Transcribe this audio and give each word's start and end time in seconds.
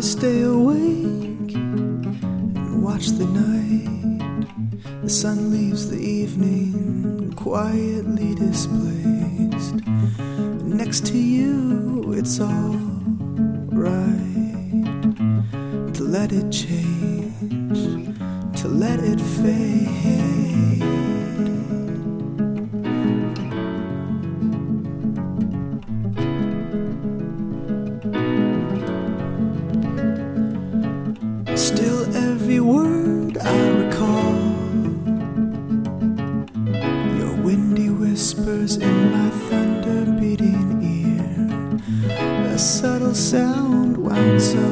stay 0.00 0.42
awake 0.42 1.54
and 1.54 2.82
watch 2.84 3.08
the 3.08 3.26
night. 3.26 5.02
The 5.02 5.10
sun 5.10 5.50
leaves 5.50 5.90
the 5.90 5.98
evening 5.98 7.32
quietly 7.32 8.36
displaced. 8.36 9.84
Next 10.64 11.04
to 11.06 11.18
you, 11.18 12.14
it's 12.16 12.38
all 12.38 12.78
right 13.72 15.14
to 15.94 16.02
let 16.04 16.30
it 16.32 16.50
change, 16.52 17.80
to 18.60 18.68
let 18.68 19.00
it 19.00 19.20
fade. 19.20 21.11
Whispers 38.22 38.76
in 38.76 39.10
my 39.10 39.30
thunder 39.48 40.12
beating 40.20 40.80
ear. 40.80 42.54
A 42.54 42.56
subtle 42.56 43.16
sound 43.16 43.96
wound 43.96 44.40
so 44.40 44.66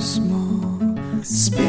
small, 0.00 0.98
spinning 1.22 1.63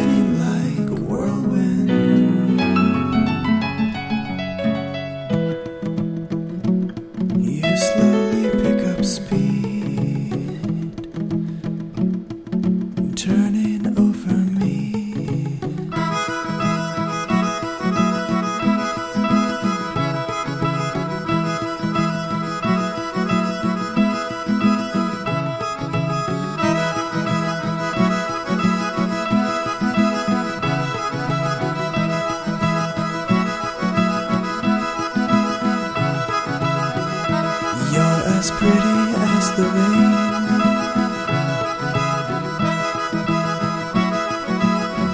as 38.46 38.52
pretty 38.52 38.98
as 39.34 39.48
the 39.58 39.64
rain. 39.76 40.14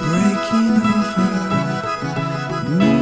breaking 0.04 0.74
over 0.92 1.28
me. 2.78 2.92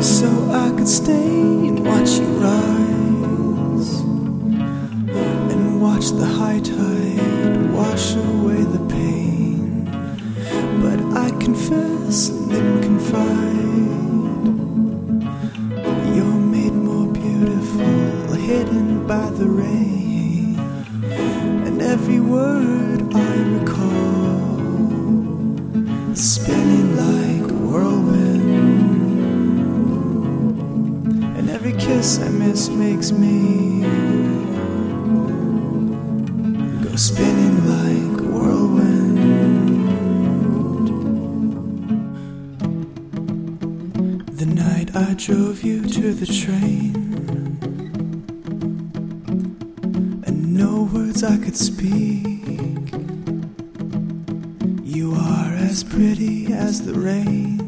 So 0.00 0.30
I 0.52 0.70
could 0.76 0.88
stay 0.88 1.30
and 1.68 1.78
watch 1.84 2.10
you 2.20 2.28
rise 2.46 3.92
and 5.52 5.82
watch 5.82 6.06
the 6.10 6.26
high 6.26 6.60
tide 6.60 7.72
wash 7.72 8.14
away 8.14 8.62
the 8.62 8.78
pain. 8.88 9.33
Confess 11.54 12.30
and 12.30 12.50
then 12.50 12.82
confide. 12.82 13.54
Oh, 15.86 16.14
you're 16.16 16.40
made 16.56 16.72
more 16.72 17.06
beautiful, 17.12 18.32
hidden 18.34 19.06
by 19.06 19.30
the 19.30 19.46
rain. 19.46 20.58
And 21.64 21.80
every 21.80 22.18
word 22.18 23.14
I 23.14 23.36
recall 23.60 24.56
spinning 26.16 26.96
like 26.96 27.48
a 27.48 27.54
whirlwind. 27.54 28.50
And 31.38 31.50
every 31.50 31.74
kiss 31.74 32.18
I 32.18 32.30
miss 32.30 32.68
makes 32.68 33.12
me 33.12 33.82
go 36.82 36.96
spinning 36.96 37.64
like 37.64 38.20
a 38.22 38.24
whirlwind. 38.24 38.93
I 44.96 45.14
drove 45.14 45.64
you 45.64 45.82
to 45.82 46.14
the 46.14 46.24
train, 46.26 46.94
and 50.24 50.54
no 50.54 50.88
words 50.94 51.24
I 51.24 51.36
could 51.36 51.56
speak. 51.56 52.92
You 54.84 55.12
are 55.14 55.52
as 55.52 55.82
pretty 55.82 56.52
as 56.52 56.82
the 56.86 56.94
rain, 56.94 57.58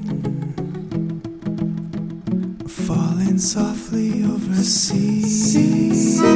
falling 2.69 3.39
softly 3.39 4.23
over 4.23 4.55
sea. 4.63 6.36